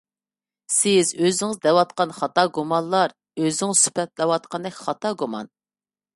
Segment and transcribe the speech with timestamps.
[0.75, 5.55] سىز ئۆزىڭىز دەۋاتقان خاتا گۇمانلار ئۆزىڭىز سۈپەتلەۋاتقاندەك خاتا گۇمان.